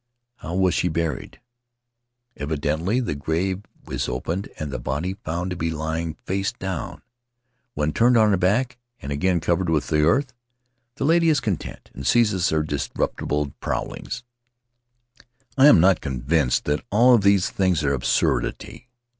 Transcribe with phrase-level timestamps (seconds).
[0.37, 1.39] How was she buried?'
[2.35, 7.03] Eventually the grave is opened and the body found to be lying face down;
[7.75, 10.33] when turned on her back and again covered with earth
[10.95, 14.23] the lady is content, and ceases her dis reputable prowlings.
[15.55, 18.89] "I am not convinced that all of these things are absurdity.